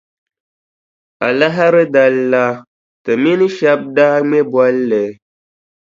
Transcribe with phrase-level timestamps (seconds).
[1.27, 2.45] Alahiri dali la,
[3.03, 5.03] ti mini shɛba daa ŋme bolli.